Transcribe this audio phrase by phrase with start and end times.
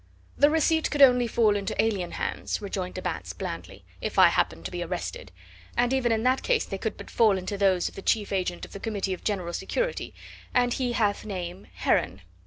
[0.35, 4.65] "The receipt could only fall into alien hands," rejoined de Batz blandly, "if I happened
[4.65, 5.31] to be arrested,
[5.77, 8.65] and even in that case they could but fall into those of the chief agent
[8.65, 10.15] of the Committee of General Security,
[10.55, 12.21] and he hath name Heron.